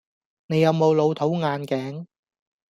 [0.47, 2.07] 你有冇老土眼鏡?